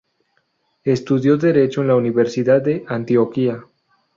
[0.83, 3.63] Estudió Derecho en la Universidad de Antioquia.